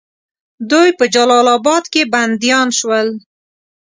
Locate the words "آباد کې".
1.57-2.01